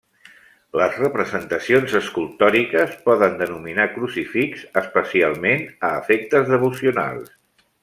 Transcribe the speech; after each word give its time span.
Les 0.79 0.95
representacions 1.01 1.93
escultòriques 1.99 2.95
poden 3.09 3.37
denominar 3.43 3.87
crucifix, 3.99 4.65
especialment 4.83 5.63
a 5.91 5.93
efectes 6.01 6.51
devocionals. 6.57 7.33